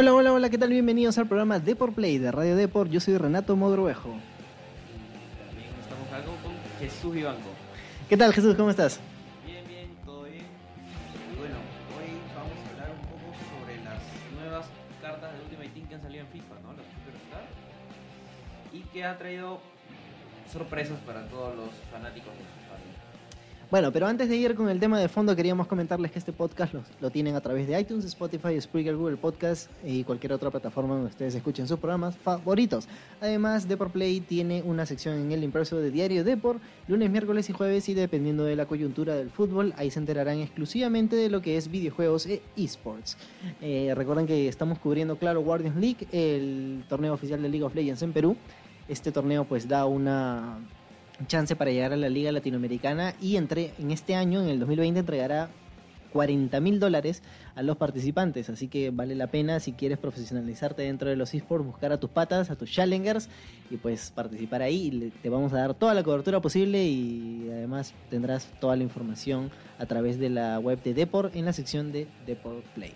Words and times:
Hola, 0.00 0.14
hola, 0.14 0.32
hola, 0.32 0.48
¿qué 0.48 0.58
tal? 0.58 0.70
Bienvenidos 0.70 1.18
al 1.18 1.26
programa 1.26 1.58
Deport 1.58 1.92
Play 1.92 2.18
de 2.18 2.30
Radio 2.30 2.54
Deport. 2.54 2.88
Yo 2.88 3.00
soy 3.00 3.18
Renato 3.18 3.56
Modrovejo. 3.56 4.10
También 5.44 5.70
estamos 5.74 6.06
acá 6.06 6.22
con 6.40 6.52
Jesús 6.78 7.12
Vivanco. 7.12 7.48
¿Qué 8.08 8.16
tal, 8.16 8.32
Jesús? 8.32 8.54
¿Cómo 8.54 8.70
estás? 8.70 9.00
Bien, 9.44 9.66
bien, 9.66 9.90
todo 10.06 10.22
bien. 10.22 10.46
Y 11.34 11.36
bueno, 11.36 11.56
hoy 11.98 12.14
vamos 12.30 12.54
a 12.62 12.70
hablar 12.70 12.94
un 12.94 13.02
poco 13.10 13.26
sobre 13.50 13.74
las 13.82 13.98
nuevas 14.38 14.66
cartas 15.02 15.32
de 15.34 15.42
Ultimate 15.42 15.70
Team 15.70 15.88
que 15.88 15.94
han 15.96 16.02
salido 16.02 16.24
en 16.26 16.30
FIFA, 16.30 16.54
¿no? 16.62 16.72
Las 16.74 16.86
Superstar. 16.94 17.42
Y 18.72 18.80
que 18.92 19.04
ha 19.04 19.18
traído 19.18 19.58
sorpresas 20.52 21.00
para 21.00 21.26
todos 21.26 21.56
los 21.56 21.70
fanáticos 21.90 22.30
de 22.34 22.44
FIFA. 22.46 23.17
¿No? 23.68 23.78
Bueno, 23.78 23.92
pero 23.92 24.06
antes 24.06 24.28
de 24.28 24.36
ir 24.36 24.54
con 24.54 24.68
el 24.70 24.80
tema 24.80 24.98
de 24.98 25.08
fondo, 25.08 25.36
queríamos 25.36 25.66
comentarles 25.66 26.10
que 26.10 26.18
este 26.18 26.32
podcast 26.32 26.72
lo, 26.72 26.82
lo 27.00 27.10
tienen 27.10 27.36
a 27.36 27.40
través 27.40 27.68
de 27.68 27.78
iTunes, 27.78 28.04
Spotify, 28.06 28.58
Spreaker, 28.60 28.96
Google 28.96 29.18
Podcast 29.18 29.70
y 29.84 30.04
cualquier 30.04 30.32
otra 30.32 30.50
plataforma 30.50 30.94
donde 30.94 31.10
ustedes 31.10 31.34
escuchen 31.34 31.68
sus 31.68 31.78
programas 31.78 32.16
favoritos. 32.16 32.88
Además, 33.20 33.68
Deport 33.68 33.92
Play 33.92 34.20
tiene 34.20 34.62
una 34.62 34.86
sección 34.86 35.16
en 35.16 35.32
el 35.32 35.44
impreso 35.44 35.76
de 35.76 35.90
Diario 35.90 36.24
Deport, 36.24 36.60
lunes, 36.86 37.10
miércoles 37.10 37.50
y 37.50 37.52
jueves, 37.52 37.88
y 37.88 37.94
dependiendo 37.94 38.44
de 38.44 38.56
la 38.56 38.66
coyuntura 38.66 39.14
del 39.14 39.30
fútbol, 39.30 39.74
ahí 39.76 39.90
se 39.90 39.98
enterarán 39.98 40.38
exclusivamente 40.38 41.16
de 41.16 41.28
lo 41.28 41.42
que 41.42 41.56
es 41.56 41.70
videojuegos 41.70 42.26
e 42.26 42.42
esports. 42.56 43.16
Eh, 43.60 43.92
recuerden 43.94 44.26
que 44.26 44.48
estamos 44.48 44.78
cubriendo, 44.78 45.16
claro, 45.16 45.42
Guardians 45.42 45.76
League, 45.76 46.06
el 46.12 46.84
torneo 46.88 47.12
oficial 47.12 47.42
de 47.42 47.48
League 47.48 47.64
of 47.64 47.74
Legends 47.74 48.02
en 48.02 48.12
Perú. 48.12 48.36
Este 48.88 49.12
torneo 49.12 49.44
pues 49.44 49.68
da 49.68 49.84
una 49.84 50.58
chance 51.26 51.56
para 51.56 51.70
llegar 51.70 51.92
a 51.92 51.96
la 51.96 52.08
Liga 52.08 52.32
Latinoamericana 52.32 53.14
y 53.20 53.36
entre, 53.36 53.72
en 53.78 53.90
este 53.90 54.14
año, 54.14 54.40
en 54.42 54.48
el 54.48 54.60
2020, 54.60 55.00
entregará 55.00 55.50
40 56.12 56.60
mil 56.60 56.80
dólares 56.80 57.22
a 57.54 57.62
los 57.62 57.76
participantes. 57.76 58.48
Así 58.50 58.68
que 58.68 58.90
vale 58.90 59.14
la 59.14 59.28
pena 59.28 59.60
si 59.60 59.72
quieres 59.72 59.98
profesionalizarte 59.98 60.82
dentro 60.82 61.08
de 61.08 61.16
los 61.16 61.34
esports, 61.34 61.66
buscar 61.66 61.92
a 61.92 61.98
tus 61.98 62.10
patas, 62.10 62.50
a 62.50 62.56
tus 62.56 62.70
challengers 62.70 63.28
y 63.70 63.76
pues 63.76 64.10
participar 64.10 64.62
ahí. 64.62 65.12
Te 65.22 65.28
vamos 65.28 65.52
a 65.52 65.58
dar 65.58 65.74
toda 65.74 65.94
la 65.94 66.02
cobertura 66.02 66.40
posible 66.40 66.84
y 66.84 67.48
además 67.50 67.94
tendrás 68.10 68.48
toda 68.60 68.76
la 68.76 68.82
información 68.82 69.50
a 69.78 69.86
través 69.86 70.18
de 70.18 70.30
la 70.30 70.58
web 70.58 70.82
de 70.82 70.94
Deport 70.94 71.34
en 71.36 71.44
la 71.44 71.52
sección 71.52 71.92
de 71.92 72.06
Deport 72.26 72.64
Play. 72.74 72.92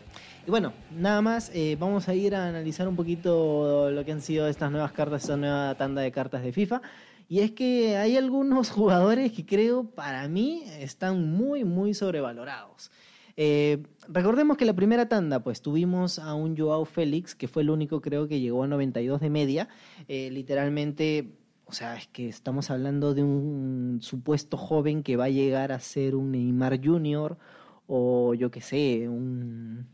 Y 0.47 0.51
bueno, 0.51 0.73
nada 0.91 1.23
más, 1.23 1.53
eh, 1.55 1.77
vamos 1.79 2.09
a 2.09 2.15
ir 2.15 2.35
a 2.35 2.49
analizar 2.49 2.89
un 2.89 2.97
poquito 2.97 3.91
lo 3.93 4.05
que 4.05 4.11
han 4.11 4.21
sido 4.21 4.49
estas 4.49 4.73
nuevas 4.73 4.91
cartas, 4.91 5.23
esta 5.23 5.37
nueva 5.37 5.75
tanda 5.77 6.03
de 6.03 6.11
cartas 6.11 6.43
de 6.43 6.53
FIFA. 6.53 6.83
Y 7.29 7.41
es 7.41 7.53
que 7.53 7.97
hay 7.97 8.17
algunos 8.17 8.71
jugadores 8.71 9.33
que 9.33 9.47
creo 9.47 9.85
para 9.85 10.29
mí 10.29 10.65
están 10.79 11.33
muy, 11.33 11.65
muy 11.65 11.95
sobrevalorados. 11.95 12.91
Eh, 13.37 13.83
recordemos 14.09 14.57
que 14.57 14.65
la 14.65 14.75
primera 14.75 15.09
tanda, 15.09 15.43
pues 15.43 15.63
tuvimos 15.63 16.19
a 16.19 16.35
un 16.35 16.57
Joao 16.57 16.85
Félix, 16.85 17.35
que 17.35 17.49
fue 17.49 17.63
el 17.63 17.71
único 17.71 18.01
creo 18.01 18.29
que 18.29 18.41
llegó 18.41 18.63
a 18.63 18.67
92 18.67 19.21
de 19.21 19.31
media. 19.31 19.69
Eh, 20.09 20.31
literalmente, 20.31 21.33
o 21.65 21.73
sea, 21.73 21.97
es 21.97 22.07
que 22.09 22.29
estamos 22.29 22.71
hablando 22.71 23.15
de 23.15 23.23
un 23.23 23.99
supuesto 24.03 24.57
joven 24.57 25.03
que 25.03 25.17
va 25.17 25.25
a 25.25 25.31
llegar 25.31 25.73
a 25.73 25.81
ser 25.81 26.15
un 26.15 26.33
Neymar 26.33 26.85
Junior 26.85 27.39
o 27.87 28.35
yo 28.35 28.51
qué 28.51 28.61
sé, 28.61 29.09
un, 29.09 29.87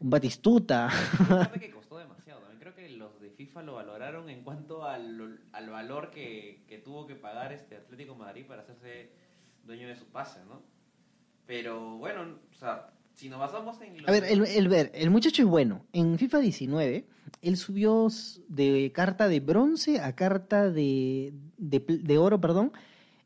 un 0.00 0.10
Batistuta. 0.10 0.90
Los 2.88 3.20
de 3.20 3.30
FIFA 3.30 3.62
lo 3.62 3.74
valoraron 3.74 4.28
en 4.30 4.42
cuanto 4.42 4.84
al, 4.84 5.40
al 5.52 5.70
valor 5.70 6.10
que, 6.10 6.64
que 6.68 6.78
tuvo 6.78 7.06
que 7.06 7.14
pagar 7.14 7.52
este 7.52 7.76
Atlético 7.76 8.14
Madrid 8.14 8.46
para 8.46 8.62
hacerse 8.62 9.10
dueño 9.64 9.88
de 9.88 9.96
su 9.96 10.06
pase, 10.06 10.40
¿no? 10.48 10.62
Pero 11.46 11.98
bueno, 11.98 12.38
o 12.50 12.54
sea, 12.58 12.90
si 13.14 13.28
nos 13.28 13.40
basamos 13.40 13.80
en... 13.82 14.08
A 14.08 14.12
ver, 14.12 14.24
el, 14.24 14.46
el 14.46 14.68
ver, 14.68 14.90
el 14.94 15.10
muchacho 15.10 15.42
es 15.42 15.48
bueno. 15.48 15.84
En 15.92 16.18
FIFA 16.18 16.38
19, 16.38 17.06
él 17.42 17.56
subió 17.56 18.08
de 18.48 18.92
carta 18.94 19.28
de 19.28 19.40
bronce 19.40 20.00
a 20.00 20.14
carta 20.14 20.70
de, 20.70 21.34
de, 21.58 21.80
de 21.80 22.18
oro, 22.18 22.40
perdón, 22.40 22.72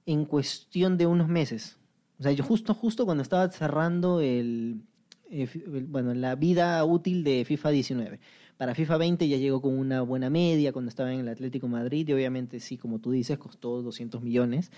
en 0.06 0.24
cuestión 0.24 0.96
de 0.96 1.06
unos 1.06 1.28
meses. 1.28 1.78
O 2.18 2.22
sea, 2.22 2.32
yo 2.32 2.44
justo, 2.44 2.74
justo 2.74 3.04
cuando 3.04 3.22
estaba 3.22 3.50
cerrando 3.50 4.20
el, 4.20 4.82
eh, 5.30 5.48
bueno, 5.88 6.14
la 6.14 6.34
vida 6.34 6.84
útil 6.84 7.24
de 7.24 7.44
FIFA 7.44 7.70
19. 7.70 8.20
Para 8.56 8.74
FIFA 8.74 8.98
20 8.98 9.28
ya 9.28 9.36
llegó 9.36 9.60
con 9.60 9.76
una 9.76 10.02
buena 10.02 10.30
media 10.30 10.72
cuando 10.72 10.88
estaba 10.88 11.12
en 11.12 11.20
el 11.20 11.28
Atlético 11.28 11.66
Madrid 11.66 12.08
y 12.08 12.12
obviamente 12.12 12.60
sí, 12.60 12.78
como 12.78 13.00
tú 13.00 13.10
dices, 13.10 13.36
costó 13.38 13.82
200 13.82 14.22
millones, 14.22 14.70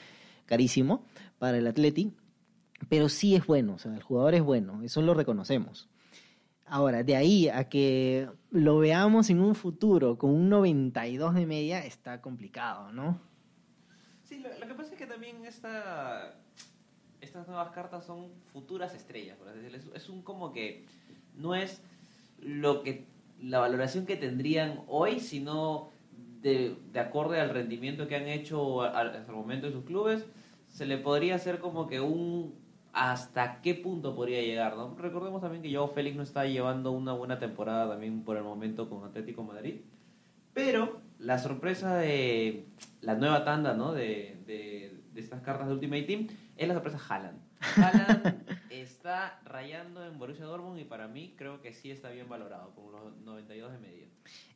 carísimo 0.46 1.04
para 1.38 1.58
el 1.58 1.66
Atleti, 1.66 2.12
pero 2.88 3.08
sí 3.08 3.34
es 3.34 3.46
bueno, 3.46 3.74
o 3.74 3.78
sea, 3.78 3.94
el 3.94 4.02
jugador 4.02 4.34
es 4.34 4.42
bueno, 4.42 4.82
eso 4.82 5.02
lo 5.02 5.12
reconocemos. 5.12 5.88
Ahora, 6.68 7.04
de 7.04 7.14
ahí 7.14 7.48
a 7.48 7.68
que 7.68 8.28
lo 8.50 8.78
veamos 8.78 9.30
en 9.30 9.40
un 9.40 9.54
futuro 9.54 10.18
con 10.18 10.30
un 10.30 10.48
92 10.48 11.34
de 11.34 11.46
media 11.46 11.84
está 11.84 12.20
complicado, 12.20 12.92
¿no? 12.92 13.20
Sí, 14.24 14.38
lo, 14.40 14.66
que 14.66 14.74
pasa 14.74 14.92
es 14.92 14.98
que 14.98 15.06
también 15.06 15.44
esta, 15.44 16.34
estas 17.20 17.46
nuevas 17.46 17.70
cartas 17.70 18.04
son 18.04 18.32
futuras 18.52 18.94
estrellas, 18.94 19.36
por 19.36 19.48
así 19.48 19.60
decirlo. 19.60 19.94
Es 19.94 20.08
un 20.08 20.22
como 20.22 20.52
que 20.52 20.84
no 21.36 21.54
es 21.54 21.80
lo 22.40 22.82
que 22.82 23.06
la 23.40 23.60
valoración 23.60 24.06
que 24.06 24.16
tendrían 24.16 24.80
hoy, 24.86 25.20
sino 25.20 25.90
de, 26.40 26.76
de 26.92 27.00
acorde 27.00 27.40
al 27.40 27.50
rendimiento 27.50 28.08
que 28.08 28.16
han 28.16 28.28
hecho 28.28 28.82
hasta 28.82 29.26
el 29.26 29.36
momento 29.36 29.66
en 29.66 29.72
sus 29.72 29.84
clubes, 29.84 30.26
se 30.68 30.86
le 30.86 30.98
podría 30.98 31.34
hacer 31.36 31.58
como 31.58 31.86
que 31.86 32.00
un 32.00 32.54
hasta 32.92 33.60
qué 33.60 33.74
punto 33.74 34.16
podría 34.16 34.40
llegar, 34.40 34.74
¿no? 34.76 34.96
Recordemos 34.96 35.42
también 35.42 35.62
que 35.62 35.74
Joao 35.74 35.88
Félix 35.88 36.16
no 36.16 36.22
está 36.22 36.46
llevando 36.46 36.92
una 36.92 37.12
buena 37.12 37.38
temporada 37.38 37.90
también 37.90 38.24
por 38.24 38.38
el 38.38 38.42
momento 38.44 38.88
con 38.88 39.04
Atlético 39.04 39.42
de 39.42 39.48
Madrid. 39.48 39.80
Pero 40.54 41.02
la 41.18 41.38
sorpresa 41.38 41.96
de 41.96 42.68
la 43.02 43.14
nueva 43.14 43.44
tanda, 43.44 43.74
¿no? 43.74 43.92
De, 43.92 44.38
de, 44.46 44.98
de 45.12 45.20
estas 45.20 45.42
cartas 45.42 45.66
de 45.66 45.74
Ultimate 45.74 46.04
Team 46.04 46.28
es 46.56 46.68
la 46.68 46.72
sorpresa 46.72 46.98
Haaland. 47.06 47.45
Haaland 47.60 48.44
está 48.70 49.40
rayando 49.44 50.04
en 50.04 50.18
Borussia 50.18 50.44
Dortmund 50.44 50.78
y 50.78 50.84
para 50.84 51.08
mí 51.08 51.34
creo 51.36 51.60
que 51.60 51.72
sí 51.72 51.90
está 51.90 52.10
bien 52.10 52.28
valorado, 52.28 52.74
con 52.74 52.92
los 52.92 53.16
92 53.24 53.72
de 53.72 53.78
media. 53.78 54.06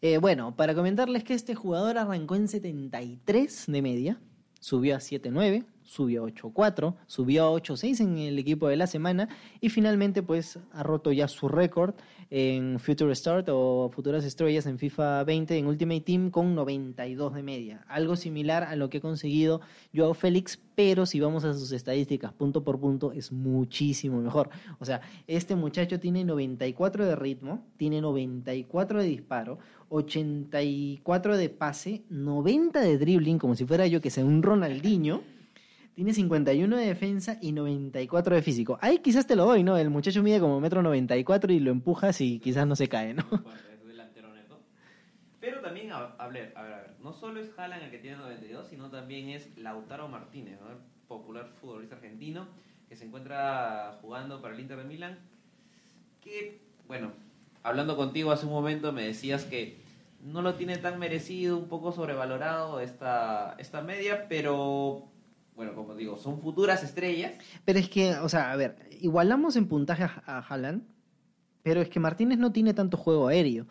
Eh, 0.03 0.19
bueno, 0.19 0.55
para 0.56 0.75
comentarles 0.75 1.25
que 1.25 1.34
este 1.34 1.55
jugador 1.55 1.99
arrancó 1.99 2.34
en 2.34 2.49
73 2.49 3.65
de 3.69 3.83
media, 3.83 4.21
subió 4.60 4.97
a 4.97 4.99
7.9, 4.99 5.65
subió 5.91 6.25
a 6.25 6.28
8.4, 6.28 6.95
subió 7.06 7.47
a 7.47 7.51
8.6 7.51 8.01
en 8.01 8.19
el 8.19 8.39
equipo 8.39 8.69
de 8.69 8.77
la 8.77 8.87
semana 8.87 9.28
y 9.61 9.71
finalmente 9.71 10.23
pues 10.23 10.61
ha 10.73 10.84
roto 10.84 11.11
ya 11.11 11.27
su 11.27 11.49
récord 11.49 11.95
en 12.31 12.78
Future 12.78 13.12
Start 13.12 13.49
o 13.51 13.91
Futuras 13.93 14.25
Estrellas 14.25 14.67
en 14.67 14.78
FIFA 14.78 15.25
20 15.25 15.59
en 15.59 15.67
Ultimate 15.67 16.03
Team 16.03 16.31
con 16.31 16.55
92 16.55 17.34
de 17.34 17.43
media. 17.43 17.84
Algo 17.89 18.15
similar 18.15 18.62
a 18.62 18.77
lo 18.77 18.89
que 18.89 18.99
ha 18.99 19.01
conseguido 19.01 19.62
Joao 19.93 20.15
Félix, 20.15 20.61
pero 20.77 21.06
si 21.06 21.19
vamos 21.19 21.45
a 21.45 21.55
sus 21.55 21.73
estadísticas 21.73 22.33
punto 22.33 22.62
por 22.62 22.78
punto 22.78 23.11
es 23.11 23.33
muchísimo 23.33 24.21
mejor. 24.21 24.49
O 24.78 24.84
sea, 24.84 25.01
este 25.27 25.57
muchacho 25.57 25.99
tiene 25.99 26.25
94 26.25 27.05
de 27.05 27.17
ritmo, 27.17 27.65
tiene 27.77 28.01
94 28.01 29.01
de 29.01 29.09
disparo, 29.09 29.59
84 29.89 31.37
de 31.37 31.48
pase, 31.48 32.04
90 32.10 32.81
de 32.81 32.97
dribbling, 32.97 33.39
como 33.39 33.57
si 33.57 33.65
fuera 33.65 33.89
yo 33.89 34.01
que 34.01 34.10
sea 34.10 34.25
un 34.25 34.45
Ronaldinho. 34.45 35.40
Tiene 36.01 36.15
51 36.15 36.77
de 36.79 36.87
defensa 36.87 37.37
y 37.43 37.53
94 37.53 38.35
de 38.35 38.41
físico. 38.41 38.79
Ahí 38.81 39.01
quizás 39.01 39.27
te 39.27 39.37
lo 39.37 39.45
doy, 39.45 39.63
¿no? 39.63 39.77
El 39.77 39.91
muchacho 39.91 40.23
mide 40.23 40.41
como 40.41 40.59
metro 40.59 40.81
94 40.81 41.53
y 41.53 41.61
lo 41.61 41.71
empujas 41.71 42.23
y 42.23 42.39
quizás 42.39 42.67
no 42.67 42.75
se 42.75 42.89
cae, 42.89 43.13
¿no? 43.13 43.23
Es 43.71 43.87
delantero 43.87 44.33
neto. 44.33 44.63
Pero 45.41 45.61
también, 45.61 45.93
a, 45.93 45.99
a 45.99 46.29
ver, 46.29 46.55
a 46.57 46.63
ver, 46.63 46.95
no 47.03 47.13
solo 47.13 47.39
es 47.39 47.51
Haaland 47.55 47.83
el 47.83 47.91
que 47.91 47.99
tiene 47.99 48.17
92, 48.17 48.69
sino 48.69 48.89
también 48.89 49.29
es 49.29 49.55
Lautaro 49.59 50.09
Martínez, 50.09 50.55
el 50.71 50.79
popular 51.07 51.51
futbolista 51.61 51.97
argentino 51.97 52.49
que 52.89 52.97
se 52.97 53.05
encuentra 53.05 53.99
jugando 54.01 54.41
para 54.41 54.55
el 54.55 54.61
Inter 54.61 54.79
de 54.79 54.85
Milán. 54.85 55.19
Que, 56.23 56.63
bueno, 56.89 57.13
hablando 57.63 57.99
contigo 57.99 58.33
hace 58.33 58.47
un 58.47 58.53
momento 58.53 58.91
me 58.91 59.03
decías 59.03 59.45
que 59.45 59.77
no 60.25 60.41
lo 60.41 60.55
tiene 60.55 60.79
tan 60.79 60.99
merecido, 60.99 61.59
un 61.59 61.69
poco 61.69 61.93
sobrevalorado 61.93 62.81
esta, 62.81 63.55
esta 63.59 63.83
media, 63.83 64.29
pero, 64.31 65.11
bueno, 65.60 65.74
como 65.74 65.95
digo, 65.95 66.16
son 66.16 66.41
futuras 66.41 66.83
estrellas. 66.83 67.34
Pero 67.66 67.78
es 67.78 67.91
que, 67.91 68.15
o 68.15 68.30
sea, 68.30 68.51
a 68.51 68.57
ver, 68.57 68.78
igualamos 68.98 69.57
en 69.57 69.68
puntaje 69.68 70.04
a, 70.04 70.39
Haaland, 70.39 70.84
pero 71.62 71.83
es 71.83 71.91
que 71.91 72.01
Martínez 72.01 72.39
no 72.39 72.51
tiene 72.51 72.72
tanto 72.72 72.97
juego 72.97 73.28
aéreo. 73.28 73.66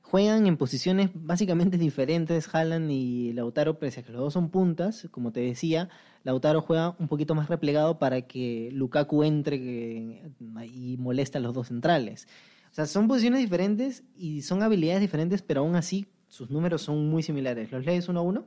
Juegan 0.00 0.46
en 0.46 0.56
posiciones 0.56 1.10
básicamente 1.12 1.76
diferentes, 1.76 2.54
Haaland 2.54 2.88
y 2.88 3.32
Lautaro, 3.32 3.80
pese 3.80 3.98
a 3.98 4.02
que 4.04 4.12
los 4.12 4.20
dos 4.20 4.32
son 4.32 4.48
puntas, 4.48 5.08
como 5.10 5.32
te 5.32 5.40
decía, 5.40 5.88
Lautaro 6.22 6.62
juega 6.62 6.94
un 7.00 7.08
poquito 7.08 7.34
más 7.34 7.48
replegado 7.48 7.98
para 7.98 8.22
que 8.22 8.68
Lukaku 8.72 9.24
entre 9.24 10.30
y 10.68 10.96
moleste 11.00 11.38
a 11.38 11.40
los 11.40 11.52
dos 11.52 11.66
centrales. 11.66 12.28
O 12.70 12.74
sea, 12.74 12.86
son 12.86 13.08
posiciones 13.08 13.40
diferentes 13.40 14.04
y 14.14 14.42
son 14.42 14.62
habilidades 14.62 15.00
diferentes, 15.00 15.42
pero 15.42 15.62
aún 15.62 15.74
así 15.74 16.06
sus 16.28 16.48
números 16.48 16.82
son 16.82 17.10
muy 17.10 17.24
similares. 17.24 17.72
¿Los 17.72 17.84
lees 17.84 18.08
uno 18.08 18.20
a 18.20 18.22
uno? 18.22 18.46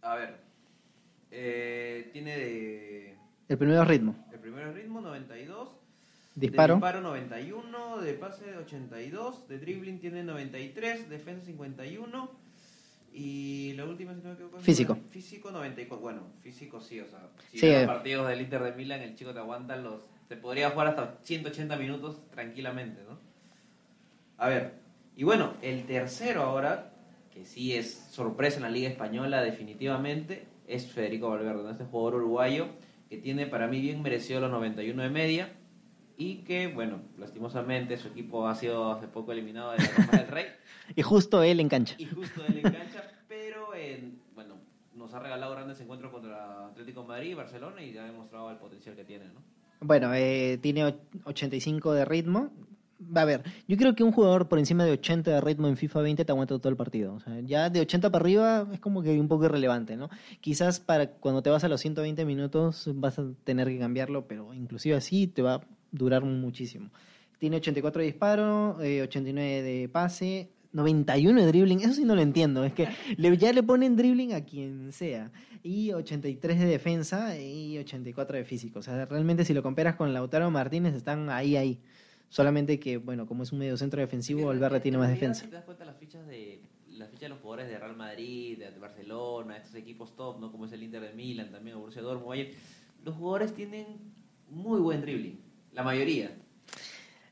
A 0.00 0.14
ver, 0.14 0.40
eh, 1.32 1.89
tiene 2.10 2.36
de... 2.36 3.16
El 3.48 3.58
primero 3.58 3.84
ritmo. 3.84 4.14
El 4.32 4.38
primero 4.38 4.72
ritmo, 4.72 5.00
92. 5.00 5.68
Disparo. 6.34 6.74
De 6.74 6.78
disparo 6.78 7.00
91, 7.00 7.98
de 7.98 8.14
pase 8.14 8.56
82, 8.56 9.48
de 9.48 9.58
dribbling 9.58 9.98
tiene 9.98 10.22
93, 10.22 11.10
defensa 11.10 11.44
51 11.46 12.30
y 13.12 13.72
la 13.74 13.84
última, 13.84 14.14
si 14.14 14.20
no 14.20 14.28
me 14.28 14.34
equivoco, 14.34 14.60
Físico. 14.60 14.96
Físico 15.10 15.50
94. 15.50 16.00
Bueno, 16.00 16.22
físico 16.42 16.80
sí, 16.80 17.00
o 17.00 17.06
sea, 17.08 17.18
si 17.50 17.58
Sí, 17.58 17.66
ves 17.66 17.76
eh. 17.76 17.86
los 17.86 17.94
partidos 17.96 18.28
del 18.28 18.40
Inter 18.42 18.62
de 18.62 18.72
Milán, 18.72 19.00
el 19.00 19.16
chico 19.16 19.32
te 19.32 19.40
aguanta 19.40 19.76
los. 19.76 20.02
Te 20.28 20.36
podría 20.36 20.70
jugar 20.70 20.86
hasta 20.86 21.18
180 21.24 21.76
minutos 21.76 22.20
tranquilamente, 22.30 23.02
¿no? 23.08 23.18
A 24.38 24.48
ver, 24.48 24.74
y 25.16 25.24
bueno, 25.24 25.54
el 25.60 25.84
tercero 25.86 26.42
ahora, 26.42 26.92
que 27.34 27.44
sí 27.44 27.74
es 27.74 27.92
sorpresa 28.10 28.58
en 28.58 28.62
la 28.62 28.70
Liga 28.70 28.88
Española, 28.88 29.42
definitivamente, 29.42 30.44
es 30.74 30.90
Federico 30.90 31.30
Valverde, 31.30 31.62
¿no? 31.62 31.70
este 31.70 31.84
jugador 31.84 32.16
uruguayo 32.22 32.68
que 33.08 33.18
tiene 33.18 33.46
para 33.46 33.66
mí 33.66 33.80
bien 33.80 34.02
merecido 34.02 34.40
los 34.40 34.50
91 34.50 35.02
de 35.02 35.10
media 35.10 35.52
y 36.16 36.36
que, 36.44 36.68
bueno, 36.68 37.00
lastimosamente 37.18 37.96
su 37.96 38.08
equipo 38.08 38.46
ha 38.46 38.54
sido 38.54 38.92
hace 38.92 39.08
poco 39.08 39.32
eliminado 39.32 39.72
de 39.72 39.78
la 39.78 39.90
Copa 39.90 40.16
del 40.18 40.28
Rey 40.28 40.44
Y 40.96 41.02
justo 41.02 41.42
él 41.42 41.60
en 41.60 41.68
cancha. 41.68 41.94
y 41.98 42.06
justo 42.06 42.42
él 42.46 42.56
en 42.58 42.62
cancha, 42.72 43.04
pero 43.28 43.74
en, 43.74 44.20
bueno, 44.34 44.56
nos 44.94 45.12
ha 45.14 45.18
regalado 45.20 45.52
grandes 45.52 45.80
encuentros 45.80 46.12
contra 46.12 46.66
Atlético 46.66 47.02
de 47.02 47.08
Madrid 47.08 47.30
y 47.30 47.34
Barcelona 47.34 47.82
y 47.82 47.96
ha 47.96 48.04
demostrado 48.04 48.50
el 48.50 48.56
potencial 48.58 48.94
que 48.96 49.04
tiene, 49.04 49.26
¿no? 49.26 49.40
Bueno, 49.82 50.12
eh, 50.14 50.58
tiene 50.60 50.84
och- 50.86 50.98
85 51.24 51.94
de 51.94 52.04
ritmo. 52.04 52.50
Va 53.02 53.22
a 53.22 53.24
ver, 53.24 53.42
yo 53.66 53.78
creo 53.78 53.94
que 53.94 54.04
un 54.04 54.12
jugador 54.12 54.48
por 54.48 54.58
encima 54.58 54.84
de 54.84 54.92
80 54.92 55.30
de 55.30 55.40
ritmo 55.40 55.68
en 55.68 55.76
FIFA 55.78 56.02
20 56.02 56.24
te 56.24 56.32
aguanta 56.32 56.58
todo 56.58 56.68
el 56.68 56.76
partido. 56.76 57.14
O 57.14 57.20
sea, 57.20 57.40
ya 57.40 57.70
de 57.70 57.80
80 57.80 58.10
para 58.10 58.22
arriba 58.22 58.68
es 58.72 58.80
como 58.80 59.02
que 59.02 59.18
un 59.18 59.26
poco 59.26 59.46
irrelevante, 59.46 59.96
¿no? 59.96 60.10
Quizás 60.40 60.80
para 60.80 61.12
cuando 61.12 61.42
te 61.42 61.48
vas 61.48 61.64
a 61.64 61.68
los 61.68 61.80
120 61.80 62.24
minutos 62.26 62.90
vas 62.94 63.18
a 63.18 63.24
tener 63.44 63.68
que 63.68 63.78
cambiarlo, 63.78 64.26
pero 64.26 64.52
inclusive 64.52 64.96
así 64.96 65.26
te 65.26 65.40
va 65.40 65.54
a 65.54 65.60
durar 65.92 66.24
muchísimo. 66.24 66.90
Tiene 67.38 67.56
84 67.56 68.00
de 68.00 68.06
disparo, 68.06 68.82
eh, 68.82 69.00
89 69.00 69.62
de 69.62 69.88
pase, 69.88 70.50
91 70.72 71.40
de 71.40 71.46
dribbling. 71.46 71.80
Eso 71.80 71.94
sí 71.94 72.04
no 72.04 72.14
lo 72.14 72.20
entiendo. 72.20 72.64
Es 72.64 72.74
que 72.74 72.88
ya 73.16 73.52
le 73.54 73.62
ponen 73.62 73.96
dribbling 73.96 74.34
a 74.34 74.44
quien 74.44 74.92
sea. 74.92 75.32
Y 75.62 75.92
83 75.92 76.58
de 76.58 76.66
defensa 76.66 77.38
y 77.38 77.78
84 77.78 78.36
de 78.36 78.44
físico. 78.44 78.80
O 78.80 78.82
sea, 78.82 79.06
realmente 79.06 79.44
si 79.46 79.54
lo 79.54 79.62
comparas 79.62 79.96
con 79.96 80.12
Lautaro 80.12 80.50
Martínez 80.50 80.94
están 80.94 81.30
ahí, 81.30 81.56
ahí. 81.56 81.80
Solamente 82.30 82.78
que, 82.80 82.96
bueno, 82.96 83.26
como 83.26 83.42
es 83.42 83.52
un 83.52 83.58
medio 83.58 83.76
centro 83.76 84.00
defensivo, 84.00 84.46
Valverde 84.46 84.80
tiene 84.80 84.94
En 84.96 85.00
más 85.00 85.10
defensa. 85.10 85.42
Si 85.42 85.48
te 85.50 85.56
das 85.56 85.64
cuenta, 85.64 85.84
las 85.84 85.96
fichas 85.98 86.26
de 86.26 86.62
las 86.96 87.08
fichas 87.08 87.22
de 87.22 87.28
los 87.30 87.38
jugadores 87.40 87.68
de 87.68 87.78
Real 87.78 87.96
Madrid, 87.96 88.58
de 88.58 88.78
Barcelona, 88.78 89.56
estos 89.56 89.74
equipos 89.74 90.14
top, 90.16 90.38
¿no? 90.40 90.50
Como 90.52 90.66
es 90.66 90.72
el 90.72 90.82
Inter 90.82 91.00
de 91.02 91.12
Milán, 91.12 91.50
también 91.50 91.74
el 91.76 91.80
Borussia 91.80 92.02
Dortmund, 92.02 92.28
Bayern, 92.28 92.50
los 93.04 93.14
jugadores 93.16 93.54
tienen 93.54 93.86
muy 94.48 94.80
buen 94.80 95.00
dribbling, 95.00 95.40
la 95.72 95.82
mayoría. 95.82 96.36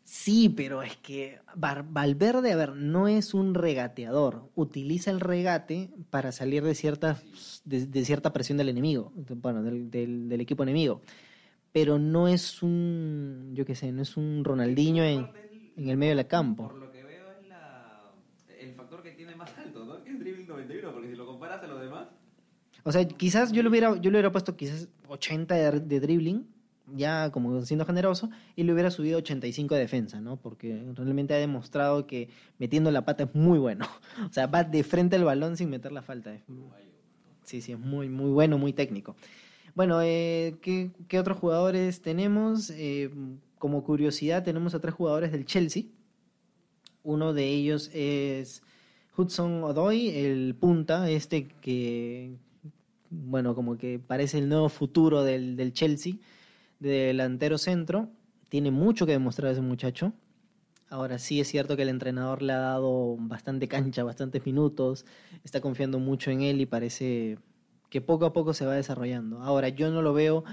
Sí, 0.05 0.49
pero 0.49 0.83
es 0.83 0.97
que 0.97 1.39
Valverde, 1.55 2.53
a 2.53 2.56
ver, 2.56 2.75
no 2.75 3.09
es 3.09 3.35
un 3.35 3.55
regateador. 3.55 4.49
Utiliza 4.55 5.11
el 5.11 5.21
regate 5.21 5.91
para 6.11 6.33
salir 6.33 6.62
de 6.65 6.75
cierta, 6.75 7.21
de, 7.65 7.87
de 7.87 8.05
cierta 8.05 8.33
presión 8.33 8.56
del 8.59 8.71
enemigo, 8.71 9.12
bueno, 9.37 9.62
del, 9.62 9.91
del- 9.91 10.29
del 10.29 10.41
equipo 10.41 10.62
enemigo. 10.62 11.03
Pero 11.79 11.97
no 11.97 12.27
es 12.27 12.61
un, 12.63 13.53
yo 13.55 13.65
qué 13.65 13.77
sé, 13.77 13.93
no 13.93 14.03
es 14.03 14.17
un 14.17 14.43
Ronaldinho 14.45 15.05
en, 15.05 15.29
en 15.77 15.89
el 15.89 15.97
medio 15.97 16.17
del 16.17 16.27
campo. 16.27 16.67
Por 16.69 16.79
lo 16.79 16.91
que 16.91 17.05
veo 17.05 17.31
es 17.41 17.47
la, 17.49 18.11
el 18.61 18.75
factor 18.75 19.01
que 19.01 19.13
tiene 19.13 19.37
más 19.37 19.57
alto, 19.57 19.85
¿no? 19.85 20.03
Que 20.03 20.11
es 20.11 20.19
dribbling 20.19 20.49
91, 20.49 20.93
porque 20.93 21.09
si 21.11 21.15
lo 21.15 21.25
comparas 21.25 21.63
a 21.63 21.69
los 21.69 21.81
demás, 21.81 22.09
O 22.83 22.91
sea, 22.91 23.07
quizás 23.07 23.53
yo 23.53 23.63
le 23.63 23.69
hubiera, 23.69 23.95
yo 23.95 24.11
le 24.11 24.17
hubiera 24.17 24.33
puesto 24.33 24.57
quizás 24.57 24.89
80 25.07 25.55
de, 25.55 25.81
de 25.81 26.01
dribbling, 26.01 26.49
ya 26.97 27.31
como 27.31 27.63
siendo 27.63 27.85
generoso, 27.87 28.29
y 28.57 28.65
le 28.65 28.73
hubiera 28.73 28.91
subido 28.91 29.19
85 29.19 29.77
de 29.77 29.81
defensa, 29.81 30.21
¿no? 30.21 30.37
Porque 30.37 30.83
realmente 30.97 31.35
ha 31.35 31.39
demostrado 31.39 32.09
que 32.09 32.29
metiendo 32.59 32.91
la 32.91 33.05
pata 33.05 33.25
es 33.25 33.35
muy 33.37 33.61
bueno. 33.61 33.87
O 34.29 34.33
sea, 34.33 34.49
va 34.49 34.65
de 34.65 34.83
frente 34.83 35.15
al 35.15 35.23
balón 35.25 35.57
sin 35.57 35.71
meter 35.71 35.93
la 35.93 36.03
falta. 36.03 36.37
Sí, 37.45 37.63
sí, 37.63 37.73
es 37.73 37.79
muy, 37.79 38.09
muy 38.09 38.31
bueno, 38.31 38.59
muy 38.59 38.73
técnico. 38.73 39.15
Bueno, 39.79 40.03
eh, 40.03 40.57
¿qué, 40.61 41.21
otros 41.21 41.39
jugadores 41.39 42.03
tenemos? 42.03 42.69
Eh, 42.71 43.11
como 43.61 43.85
curiosidad, 43.85 44.43
tenemos 44.43 44.75
a 44.75 44.81
tres 44.81 44.93
jugadores 44.93 45.31
del 45.31 45.47
Chelsea. 45.47 45.85
Uno 47.05 47.33
de 47.33 47.47
ellos 47.47 47.89
es 47.95 48.65
Hudson 49.17 49.63
Odoi, 49.63 50.09
el 50.09 50.57
punta, 50.57 51.09
este 51.09 51.47
que, 51.61 52.35
bueno, 53.09 53.55
como 53.55 53.79
que 53.79 54.01
parece 54.01 54.39
el 54.39 54.49
nuevo 54.49 54.69
futuro 54.69 55.23
del, 55.23 55.55
del 55.55 55.73
Chelsea, 55.73 56.15
de 56.81 56.89
delantero 56.89 57.57
centro. 57.57 58.09
Tiene 58.49 58.73
mucho 58.73 59.07
que 59.07 59.13
demostrar 59.13 59.53
ese 59.53 59.61
muchacho. 59.61 60.13
Ahora 60.91 61.21
sí 61.21 61.41
es 61.41 61.47
cierto 61.47 61.77
que 61.77 61.83
el 61.83 61.91
entrenador 61.91 62.43
le 62.43 62.53
ha 62.53 62.59
dado 62.59 63.15
bastante 63.17 63.69
cancha, 63.69 64.03
bastantes 64.03 64.45
minutos, 64.45 65.07
está 65.45 65.61
confiando 65.61 66.01
mucho 66.01 66.33
en 66.33 66.43
él 66.43 66.61
y 66.61 66.67
parece 66.67 67.39
que 67.90 68.00
poco 68.00 68.26
a 68.26 68.32
poco 68.32 68.55
se 68.55 68.67
va 68.67 68.75
desarrollando. 68.75 69.43
Ahora 69.43 69.69
yo 69.69 69.90
no 69.90 70.02
lo 70.02 70.12
veo 70.12 70.44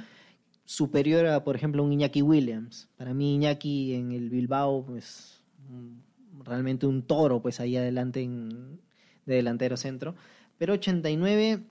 superior 0.65 1.27
a, 1.27 1.43
por 1.43 1.55
ejemplo, 1.55 1.83
un 1.83 1.93
Iñaki 1.93 2.21
Williams. 2.21 2.89
Para 2.97 3.13
mí 3.13 3.35
Iñaki 3.35 3.93
en 3.93 4.11
el 4.11 4.29
Bilbao, 4.29 4.83
pues 4.85 5.41
mm, 5.69 6.43
realmente 6.43 6.87
un 6.87 7.03
toro, 7.03 7.41
pues 7.41 7.59
ahí 7.59 7.77
adelante 7.77 8.21
en- 8.21 8.79
de 9.25 9.35
delantero 9.35 9.77
centro. 9.77 10.15
Pero 10.57 10.73
89 10.73 11.63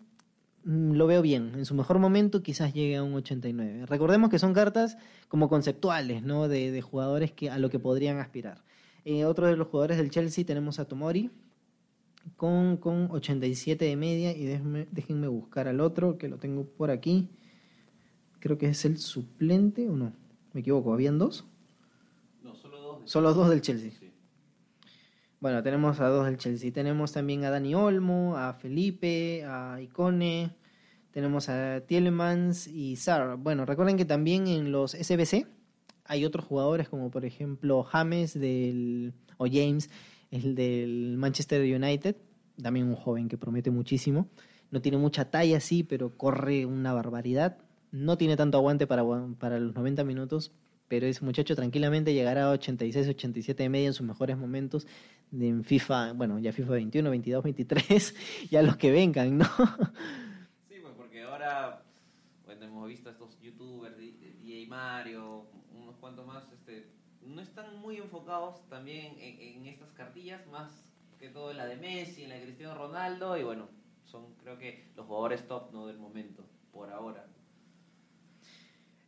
mm, 0.64 0.92
lo 0.92 1.06
veo 1.06 1.22
bien. 1.22 1.52
En 1.54 1.64
su 1.64 1.74
mejor 1.74 1.98
momento 1.98 2.42
quizás 2.42 2.72
llegue 2.74 2.96
a 2.96 3.02
un 3.02 3.14
89. 3.14 3.86
Recordemos 3.86 4.30
que 4.30 4.38
son 4.38 4.52
cartas 4.52 4.96
como 5.28 5.48
conceptuales, 5.48 6.22
¿no? 6.22 6.48
De, 6.48 6.80
jugadores 6.82 7.32
que, 7.32 7.50
a 7.50 7.58
lo 7.58 7.70
que 7.70 7.78
podrían 7.78 8.18
aspirar. 8.18 8.62
Eh, 9.04 9.24
otro 9.24 9.46
de 9.46 9.56
los 9.56 9.68
jugadores 9.68 9.96
del 9.98 10.10
Chelsea 10.10 10.44
tenemos 10.44 10.78
a 10.78 10.86
Tomori 10.86 11.30
con, 12.36 12.76
con 12.78 13.10
87 13.10 13.84
de 13.84 13.96
media 13.96 14.36
y 14.36 14.44
déjenme, 14.44 14.86
déjenme 14.90 15.28
buscar 15.28 15.68
al 15.68 15.80
otro 15.80 16.18
que 16.18 16.28
lo 16.28 16.38
tengo 16.38 16.64
por 16.64 16.90
aquí. 16.90 17.28
Creo 18.40 18.58
que 18.58 18.66
es 18.68 18.84
el 18.84 18.98
suplente 18.98 19.88
o 19.88 19.96
no. 19.96 20.12
Me 20.52 20.60
equivoco, 20.60 20.92
¿habían 20.92 21.18
dos? 21.18 21.46
no, 22.42 22.54
solo 22.54 22.78
dos. 22.80 23.00
de- 23.02 23.08
Solo 23.08 23.34
dos 23.34 23.48
del 23.50 23.60
Chelsea. 23.62 23.90
Sí. 23.98 24.10
Bueno, 25.40 25.62
tenemos 25.62 26.00
a 26.00 26.08
dos 26.08 26.26
del 26.26 26.38
Chelsea. 26.38 26.72
Tenemos 26.72 27.12
también 27.12 27.44
a 27.44 27.50
Dani 27.50 27.74
Olmo, 27.74 28.36
a 28.36 28.54
Felipe, 28.54 29.44
a 29.44 29.80
Icone. 29.80 30.50
Tenemos 31.10 31.48
a 31.48 31.82
Tielemans 31.86 32.66
y 32.66 32.96
Sar. 32.96 33.36
Bueno, 33.36 33.64
recuerden 33.66 33.96
que 33.96 34.04
también 34.04 34.46
en 34.48 34.72
los 34.72 34.92
SBC 34.92 35.46
hay 36.06 36.24
otros 36.24 36.44
jugadores 36.44 36.88
como 36.88 37.10
por 37.10 37.24
ejemplo 37.24 37.82
James 37.84 38.38
del, 38.38 39.14
o 39.38 39.46
James, 39.46 39.90
el 40.34 40.54
del 40.54 41.16
Manchester 41.16 41.62
United. 41.62 42.16
También 42.60 42.88
un 42.88 42.96
joven 42.96 43.28
que 43.28 43.38
promete 43.38 43.70
muchísimo. 43.70 44.28
No 44.70 44.82
tiene 44.82 44.98
mucha 44.98 45.30
talla, 45.30 45.60
sí, 45.60 45.84
pero 45.84 46.16
corre 46.16 46.66
una 46.66 46.92
barbaridad. 46.92 47.58
No 47.92 48.18
tiene 48.18 48.36
tanto 48.36 48.58
aguante 48.58 48.86
para, 48.86 49.04
para 49.38 49.60
los 49.60 49.74
90 49.74 50.02
minutos, 50.02 50.52
pero 50.88 51.06
ese 51.06 51.24
muchacho 51.24 51.54
tranquilamente 51.54 52.12
llegará 52.12 52.46
a 52.46 52.50
86, 52.50 53.08
87 53.08 53.62
de 53.62 53.68
media 53.68 53.86
en 53.86 53.94
sus 53.94 54.06
mejores 54.06 54.36
momentos 54.36 54.86
en 55.32 55.64
FIFA, 55.64 56.12
bueno, 56.14 56.38
ya 56.40 56.52
FIFA 56.52 56.72
21, 56.72 57.10
22, 57.10 57.44
23, 57.44 58.14
ya 58.50 58.62
los 58.62 58.76
que 58.76 58.90
vengan, 58.90 59.38
¿no? 59.38 59.44
Sí, 60.68 60.74
pues 60.82 60.94
porque 60.96 61.22
ahora, 61.22 61.82
bueno, 62.44 62.64
hemos 62.64 62.88
visto 62.88 63.08
a 63.08 63.12
estos 63.12 63.40
youtubers, 63.40 63.96
DJ 63.96 64.66
Mario, 64.66 65.46
unos 65.72 65.96
cuantos 65.96 66.26
más, 66.26 66.44
este, 66.52 66.88
no 67.26 67.40
están 67.40 67.78
muy 67.80 67.96
enfocados 67.98 68.66
también 68.68 69.16
en, 69.18 69.40
en 69.62 69.66
estas 69.66 69.90
cartillas, 69.92 70.46
más 70.48 70.70
que 71.18 71.28
todo 71.28 71.50
en 71.50 71.56
la 71.56 71.66
de 71.66 71.76
Messi, 71.76 72.24
en 72.24 72.28
la 72.30 72.34
de 72.36 72.42
Cristiano 72.42 72.74
Ronaldo, 72.74 73.36
y 73.38 73.42
bueno, 73.44 73.68
son 74.04 74.34
creo 74.42 74.58
que 74.58 74.90
los 74.96 75.06
jugadores 75.06 75.46
top 75.46 75.72
¿no? 75.72 75.86
del 75.86 75.98
momento, 75.98 76.44
por 76.72 76.90
ahora. 76.90 77.26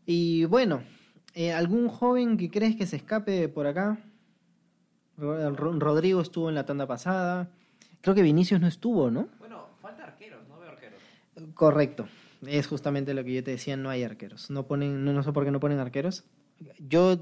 Y 0.07 0.45
bueno, 0.45 0.83
eh, 1.35 1.53
¿algún 1.53 1.89
joven 1.89 2.37
que 2.37 2.51
crees 2.51 2.77
que 2.77 2.87
se 2.87 2.97
escape 2.97 3.49
por 3.49 3.67
acá? 3.67 3.99
Ro- 5.17 5.51
Ro- 5.51 5.79
Rodrigo 5.79 6.21
estuvo 6.21 6.49
en 6.49 6.55
la 6.55 6.65
tanda 6.65 6.87
pasada. 6.87 7.51
Creo 8.01 8.15
que 8.15 8.23
Vinicius 8.23 8.61
no 8.61 8.69
estuvo, 8.69 9.11
¿no? 9.11 9.29
Bueno, 9.39 9.67
falta 9.83 10.05
arqueros, 10.05 10.47
no 10.49 10.59
veo 10.61 10.71
arqueros. 10.71 11.01
Correcto. 11.55 12.07
Es 12.47 12.67
justamente 12.69 13.15
lo 13.15 13.25
que 13.25 13.35
yo 13.35 13.43
te 13.43 13.51
decía, 13.53 13.77
no 13.77 13.89
hay 13.91 14.05
arqueros. 14.05 14.51
No 14.51 14.67
ponen, 14.67 15.05
no, 15.05 15.13
no 15.13 15.23
sé 15.23 15.33
por 15.33 15.45
qué 15.45 15.51
no 15.51 15.59
ponen 15.61 15.79
arqueros. 15.81 16.25
Yo 16.79 17.19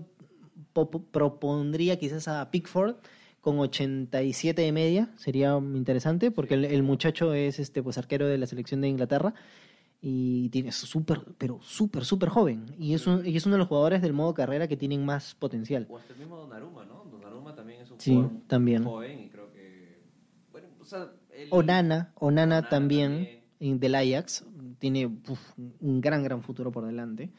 propondría 0.74 1.98
quizás 1.98 2.28
a 2.28 2.50
Pickford 2.50 2.96
con 3.40 3.58
87 3.58 4.62
de 4.62 4.72
media, 4.72 5.10
sería 5.16 5.56
interesante, 5.74 6.30
porque 6.30 6.54
el, 6.54 6.64
el 6.64 6.82
muchacho 6.82 7.34
es 7.34 7.58
este 7.58 7.82
pues 7.82 7.98
arquero 7.98 8.26
de 8.26 8.38
la 8.38 8.46
selección 8.46 8.80
de 8.80 8.88
Inglaterra 8.88 9.34
y 10.02 10.50
tiene 10.50 10.70
súper, 10.72 11.22
pero 11.38 11.60
súper, 11.62 12.04
súper 12.04 12.28
joven. 12.28 12.66
Y 12.78 12.94
es, 12.94 13.06
un- 13.06 13.26
y 13.26 13.36
es 13.36 13.46
uno 13.46 13.54
de 13.54 13.58
los 13.60 13.68
jugadores 13.68 14.02
del 14.02 14.12
modo 14.12 14.34
carrera 14.34 14.68
que 14.68 14.76
tienen 14.76 15.04
más 15.04 15.34
potencial. 15.34 15.86
O 15.90 15.96
hasta 15.96 16.12
el 16.12 16.18
mismo 16.18 16.36
Donnarumma, 16.36 16.84
¿no? 16.84 17.04
Donnarumma 17.10 17.54
también 17.54 17.80
es 17.82 17.90
un 17.90 18.00
Sí, 18.00 18.12
jugador 18.12 18.32
también. 18.46 18.84
joven 18.84 19.20
y 19.20 19.28
creo 19.30 19.50
que... 19.52 19.98
Bueno, 20.52 20.68
o 20.80 20.84
sea... 20.84 21.10
Onana, 21.50 22.12
Onana 22.16 22.58
Onana 22.58 22.68
también, 22.68 23.12
también. 23.24 23.40
en 23.60 23.80
del 23.80 23.94
Ajax, 23.94 24.44
tiene 24.78 25.06
uf, 25.06 25.40
un 25.80 26.00
gran, 26.00 26.22
gran 26.22 26.42
futuro 26.42 26.70
por 26.70 26.84
delante. 26.86 27.30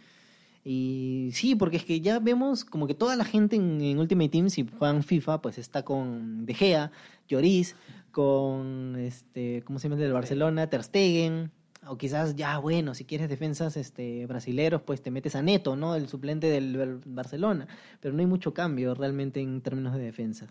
Y 0.67 1.29
sí, 1.33 1.53
porque 1.55 1.77
es 1.77 1.85
que 1.85 2.01
ya 2.01 2.17
vemos 2.17 2.65
como 2.65 2.87
que 2.87 2.95
toda 2.95 3.15
la 3.15 3.23
gente 3.23 3.55
en, 3.55 3.79
en 3.81 3.99
Ultimate 3.99 4.29
Team, 4.29 4.49
si 4.49 4.67
juegan 4.67 5.03
FIFA, 5.03 5.39
pues 5.41 5.59
está 5.59 5.85
con 5.85 6.45
De 6.47 6.55
Gea, 6.55 6.91
Lloris, 7.29 7.75
con 8.11 8.95
este, 8.97 9.61
¿cómo 9.63 9.77
se 9.77 9.83
llama 9.87 9.95
el 9.97 10.01
del 10.01 10.13
Barcelona? 10.13 10.67
Ter 10.67 10.83
Stegen. 10.83 11.51
O 11.87 11.99
quizás 11.99 12.35
ya, 12.35 12.57
bueno, 12.57 12.95
si 12.95 13.05
quieres 13.05 13.29
defensas 13.29 13.77
este, 13.77 14.25
brasileros, 14.25 14.81
pues 14.81 15.03
te 15.03 15.11
metes 15.11 15.35
a 15.35 15.43
Neto, 15.43 15.75
¿no? 15.75 15.93
El 15.93 16.07
suplente 16.07 16.47
del 16.47 16.75
Bar- 16.75 16.99
Barcelona. 17.05 17.67
Pero 17.99 18.15
no 18.15 18.21
hay 18.21 18.25
mucho 18.25 18.55
cambio 18.55 18.95
realmente 18.95 19.39
en 19.39 19.61
términos 19.61 19.93
de 19.93 19.99
defensa. 20.01 20.47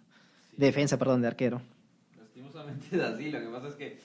De 0.56 0.66
defensa, 0.66 0.96
perdón, 0.96 1.22
de 1.22 1.26
arquero. 1.26 1.60
Lastimosamente 2.16 2.86
es 2.92 3.02
así, 3.02 3.30
lo 3.32 3.40
que 3.40 3.46
pasa 3.48 3.66
es 3.66 3.74
que 3.74 3.98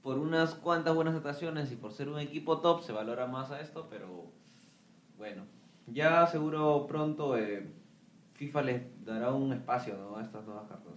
por 0.00 0.16
unas 0.20 0.54
cuantas 0.54 0.94
buenas 0.94 1.16
actuaciones 1.16 1.72
y 1.72 1.74
por 1.74 1.92
ser 1.92 2.08
un 2.08 2.20
equipo 2.20 2.58
top 2.60 2.84
se 2.84 2.92
valora 2.92 3.26
más 3.26 3.50
a 3.50 3.60
esto, 3.60 3.88
pero 3.90 4.26
bueno, 5.18 5.42
ya 5.86 6.26
seguro 6.26 6.86
pronto 6.86 7.36
eh, 7.36 7.66
FIFA 8.34 8.62
les 8.62 9.04
dará 9.04 9.32
un 9.32 9.52
espacio 9.52 9.96
¿no? 9.98 10.16
a 10.16 10.22
estas 10.22 10.46
nuevas 10.46 10.68
cartas. 10.68 10.94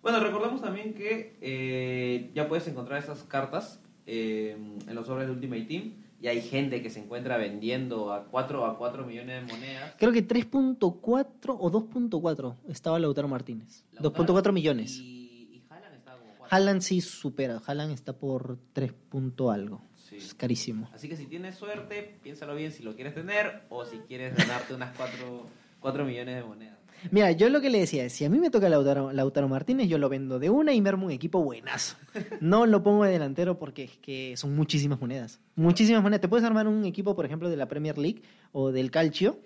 Bueno, 0.00 0.20
recordemos 0.20 0.62
también 0.62 0.94
que 0.94 1.36
eh, 1.40 2.30
ya 2.32 2.48
puedes 2.48 2.66
encontrar 2.68 3.00
estas 3.00 3.24
cartas 3.24 3.82
eh, 4.06 4.56
en 4.86 4.94
los 4.94 5.06
sobres 5.06 5.26
de 5.26 5.34
Ultimate 5.34 5.64
Team 5.64 5.92
y 6.20 6.28
hay 6.28 6.40
gente 6.40 6.82
que 6.82 6.90
se 6.90 7.00
encuentra 7.00 7.36
vendiendo 7.36 8.12
a 8.12 8.24
4 8.24 8.66
a 8.66 8.78
4 8.78 9.04
millones 9.04 9.46
de 9.46 9.52
monedas. 9.52 9.94
Creo 9.98 10.12
que 10.12 10.26
3.4 10.26 11.56
o 11.58 11.70
2.4 11.70 12.54
estaba 12.68 12.98
Lautaro 12.98 13.28
Martínez. 13.28 13.84
2.4 13.96 14.52
millones. 14.52 14.98
Y, 14.98 15.48
y 15.52 15.62
Haaland 15.68 15.94
estaba 15.94 16.18
como 16.18 16.34
4. 16.38 16.56
Haaland 16.56 16.80
sí 16.80 17.00
supera. 17.00 17.60
Haaland 17.64 17.92
está 17.92 18.12
por 18.14 18.58
3 18.72 18.92
punto 18.92 19.50
algo. 19.50 19.87
Sí. 20.08 20.16
Es 20.16 20.34
carísimo. 20.34 20.88
Así 20.94 21.08
que 21.08 21.16
si 21.16 21.26
tienes 21.26 21.56
suerte, 21.56 22.18
piénsalo 22.22 22.54
bien 22.54 22.72
si 22.72 22.82
lo 22.82 22.94
quieres 22.94 23.14
tener 23.14 23.62
o 23.68 23.84
si 23.84 23.98
quieres 23.98 24.34
ganarte 24.36 24.74
unas 24.74 24.96
4, 24.96 26.04
millones 26.04 26.36
de 26.36 26.42
monedas. 26.42 26.78
Mira, 27.10 27.30
yo 27.30 27.48
lo 27.48 27.60
que 27.60 27.70
le 27.70 27.78
decía 27.78 28.04
es, 28.04 28.12
si 28.12 28.24
a 28.24 28.30
mí 28.30 28.38
me 28.38 28.50
toca 28.50 28.68
Lautaro, 28.68 29.12
Lautaro 29.12 29.48
Martínez, 29.48 29.88
yo 29.88 29.98
lo 29.98 30.08
vendo 30.08 30.38
de 30.38 30.50
una 30.50 30.72
y 30.72 30.80
me 30.80 30.88
armo 30.88 31.06
un 31.06 31.12
equipo 31.12 31.42
buenazo. 31.42 31.96
No 32.40 32.66
lo 32.66 32.82
pongo 32.82 33.04
de 33.04 33.12
delantero 33.12 33.58
porque 33.58 33.84
es 33.84 33.98
que 33.98 34.36
son 34.36 34.56
muchísimas 34.56 35.00
monedas. 35.00 35.40
Muchísimas 35.54 36.02
monedas. 36.02 36.22
Te 36.22 36.28
puedes 36.28 36.44
armar 36.44 36.66
un 36.66 36.84
equipo, 36.84 37.14
por 37.14 37.24
ejemplo, 37.24 37.50
de 37.50 37.56
la 37.56 37.68
Premier 37.68 37.98
League 37.98 38.22
o 38.52 38.72
del 38.72 38.90
Calcio 38.90 39.38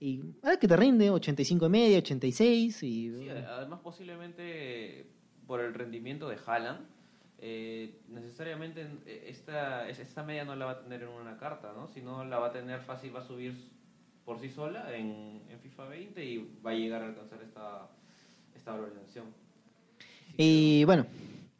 y 0.00 0.22
ah, 0.42 0.56
que 0.60 0.68
te 0.68 0.76
rinde 0.76 1.10
85 1.10 1.66
y 1.66 1.68
media, 1.68 1.98
86 1.98 2.82
y... 2.82 3.10
Sí, 3.10 3.28
además 3.28 3.80
posiblemente 3.82 5.06
por 5.46 5.60
el 5.60 5.74
rendimiento 5.74 6.28
de 6.28 6.36
Haaland, 6.46 6.86
eh, 7.40 8.00
necesariamente 8.08 8.86
eh, 9.06 9.26
esta, 9.28 9.88
es- 9.88 9.98
esta 10.00 10.22
media 10.22 10.44
no 10.44 10.56
la 10.56 10.64
va 10.66 10.70
a 10.72 10.80
tener 10.80 11.02
en 11.02 11.08
una 11.08 11.36
carta, 11.36 11.72
¿no? 11.76 11.88
Sino 11.88 12.24
la 12.24 12.38
va 12.38 12.48
a 12.48 12.52
tener 12.52 12.80
fácil, 12.80 13.14
va 13.14 13.20
a 13.20 13.26
subir 13.26 13.54
por 14.24 14.40
sí 14.40 14.48
sola 14.50 14.94
en, 14.94 15.42
en 15.48 15.58
FIFA 15.60 15.86
20 15.88 16.24
y 16.24 16.48
va 16.64 16.70
a 16.72 16.74
llegar 16.74 17.02
a 17.02 17.06
alcanzar 17.06 17.40
esta, 17.42 17.88
esta 18.54 18.72
valorización. 18.72 19.26
Así 20.28 20.36
que, 20.36 20.42
Y 20.42 20.84
bueno, 20.84 21.06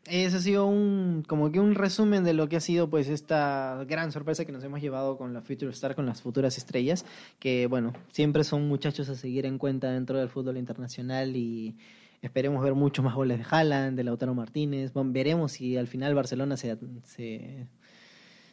eso 0.06 0.36
ha 0.36 0.40
sido 0.40 0.66
un 0.66 1.22
como 1.26 1.50
que 1.52 1.60
un 1.60 1.74
resumen 1.74 2.24
de 2.24 2.32
lo 2.34 2.48
que 2.48 2.56
ha 2.56 2.60
sido 2.60 2.88
pues 2.90 3.08
esta 3.08 3.84
gran 3.88 4.10
sorpresa 4.12 4.44
que 4.44 4.52
nos 4.52 4.64
hemos 4.64 4.80
llevado 4.80 5.16
con 5.16 5.32
la 5.34 5.42
Future 5.42 5.70
Star, 5.70 5.94
con 5.94 6.06
las 6.06 6.20
futuras 6.22 6.56
estrellas, 6.58 7.04
que 7.38 7.66
bueno, 7.66 7.92
siempre 8.10 8.44
son 8.44 8.68
muchachos 8.68 9.08
a 9.08 9.14
seguir 9.14 9.46
en 9.46 9.58
cuenta 9.58 9.90
dentro 9.90 10.18
del 10.18 10.28
fútbol 10.28 10.56
internacional 10.58 11.36
y 11.36 11.76
esperemos 12.22 12.62
ver 12.62 12.74
mucho 12.74 13.02
más 13.02 13.14
goles 13.14 13.38
de 13.38 13.46
Haaland, 13.48 13.96
de 13.96 14.04
Lautaro 14.04 14.34
Martínez, 14.34 14.92
Bueno, 14.92 15.12
veremos 15.12 15.52
si 15.52 15.76
al 15.76 15.86
final 15.86 16.14
Barcelona 16.14 16.56
se, 16.56 16.76
se, 17.04 17.66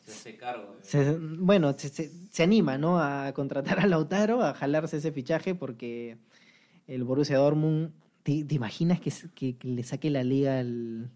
se 0.04 0.12
hace 0.12 0.38
cargo. 0.38 0.76
se- 0.82 1.18
bueno, 1.20 1.74
se, 1.78 2.44
anima, 2.44 2.78
¿no? 2.78 3.00
A 3.00 3.32
contratar 3.34 3.80
a 3.80 3.88
Lautaro, 3.88 4.42
a 4.44 4.54
jalarse 4.54 4.98
ese 4.98 5.12
fichaje, 5.12 5.56
porque 5.56 6.18
el 6.88 7.04
Borussia 7.04 7.38
Dortmund, 7.38 7.92
¿te, 8.24 8.44
te 8.44 8.56
imaginas 8.56 9.00
que, 9.00 9.12
que- 9.34 9.58
que 9.58 9.68
le 9.68 9.84
saque 9.84 10.10
la 10.12 10.24
liga 10.24 10.60
al, 10.60 11.10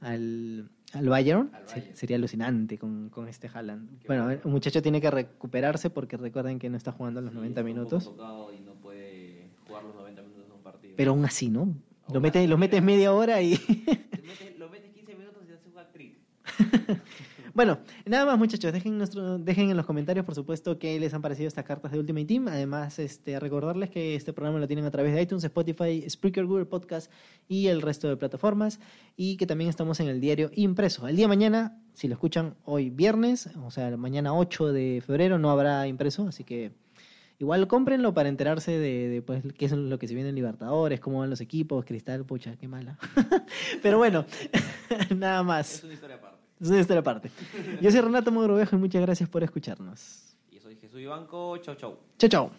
al, 0.00 0.68
al 0.92 1.08
Bayern? 1.08 1.50
Al 1.54 1.68
Se- 1.68 1.74
Bayern. 1.76 1.96
sería 1.96 2.16
alucinante 2.16 2.78
con, 2.78 3.08
con 3.10 3.28
este 3.28 3.48
Haaland. 3.52 4.00
Qué 4.00 4.06
bueno, 4.08 4.24
bueno. 4.24 4.40
el 4.44 4.50
muchacho 4.50 4.82
tiene 4.82 5.00
que 5.00 5.10
recuperarse 5.10 5.90
porque 5.90 6.16
recuerden 6.16 6.58
que 6.58 6.68
no 6.70 6.76
está 6.76 6.90
jugando 6.92 7.20
los 7.20 7.30
Sí, 7.30 7.36
90 7.36 7.60
está 7.60 7.70
un 7.70 7.74
poco 7.76 7.78
minutos. 7.96 8.04
tocado 8.16 8.52
y 8.52 8.60
no 8.60 8.74
puede 8.74 9.48
jugar 9.66 9.84
los 9.84 9.94
90 9.94 10.22
minutos 10.22 10.46
de 10.48 10.52
un 10.54 10.62
partido. 10.62 10.81
Pero 10.96 11.12
aún 11.12 11.24
así, 11.24 11.48
¿no? 11.48 11.74
Lo 12.12 12.20
metes, 12.20 12.48
lo 12.48 12.58
metes 12.58 12.82
media 12.82 13.12
hora 13.12 13.40
y... 13.42 13.54
Lo 14.58 14.68
metes 14.68 14.90
15 14.94 15.14
minutos 15.16 15.42
y 15.48 15.52
haces 15.52 15.66
un 15.66 15.78
hat-trick. 15.78 16.18
Bueno, 17.54 17.80
nada 18.06 18.24
más 18.24 18.38
muchachos, 18.38 18.72
dejen, 18.72 18.96
nuestro, 18.96 19.36
dejen 19.38 19.68
en 19.68 19.76
los 19.76 19.84
comentarios, 19.84 20.24
por 20.24 20.34
supuesto, 20.34 20.78
qué 20.78 20.98
les 20.98 21.12
han 21.12 21.20
parecido 21.20 21.48
estas 21.48 21.66
cartas 21.66 21.92
de 21.92 21.98
Ultimate 21.98 22.24
Team. 22.24 22.48
Además, 22.48 22.98
este, 22.98 23.38
recordarles 23.38 23.90
que 23.90 24.14
este 24.14 24.32
programa 24.32 24.58
lo 24.58 24.66
tienen 24.66 24.86
a 24.86 24.90
través 24.90 25.14
de 25.14 25.20
iTunes, 25.20 25.44
Spotify, 25.44 26.02
Spreaker, 26.08 26.46
Google 26.46 26.64
Podcast 26.64 27.12
y 27.48 27.66
el 27.66 27.82
resto 27.82 28.08
de 28.08 28.16
plataformas. 28.16 28.80
Y 29.16 29.36
que 29.36 29.46
también 29.46 29.68
estamos 29.68 30.00
en 30.00 30.08
el 30.08 30.18
diario 30.18 30.50
impreso. 30.54 31.06
El 31.06 31.16
día 31.16 31.24
de 31.24 31.28
mañana, 31.28 31.78
si 31.92 32.08
lo 32.08 32.14
escuchan 32.14 32.54
hoy 32.64 32.88
viernes, 32.88 33.50
o 33.62 33.70
sea, 33.70 33.94
mañana 33.98 34.32
8 34.32 34.72
de 34.72 35.02
febrero, 35.04 35.38
no 35.38 35.50
habrá 35.50 35.86
impreso, 35.86 36.28
así 36.28 36.44
que 36.44 36.72
igual 37.42 37.66
cómprenlo 37.66 38.14
para 38.14 38.28
enterarse 38.28 38.78
de, 38.78 39.08
de, 39.08 39.20
pues, 39.20 39.42
qué 39.58 39.64
es 39.64 39.72
lo 39.72 39.98
que 39.98 40.06
se 40.06 40.14
viene 40.14 40.28
en 40.28 40.36
Libertadores, 40.36 41.00
cómo 41.00 41.18
van 41.18 41.28
los 41.28 41.40
equipos, 41.40 41.84
Cristal, 41.84 42.24
pucha, 42.24 42.56
qué 42.56 42.68
mala. 42.68 42.96
Pero 43.82 43.98
bueno, 43.98 44.24
nada 45.16 45.42
más. 45.42 45.74
Es 45.74 45.84
una 45.84 45.94
historia 45.94 46.16
aparte. 46.16 46.38
Es 46.60 46.68
una 46.68 46.80
historia 46.80 47.00
aparte. 47.00 47.30
Yo 47.80 47.90
soy 47.90 48.00
Renato 48.00 48.30
Mogrovejo 48.30 48.76
y 48.76 48.78
muchas 48.78 49.02
gracias 49.02 49.28
por 49.28 49.42
escucharnos. 49.42 50.36
Y 50.52 50.60
soy 50.60 50.76
Jesús 50.76 51.00
Ibanco. 51.00 51.58
Chau, 51.58 51.74
chau. 51.74 51.98
Chao, 52.16 52.30
chao. 52.30 52.50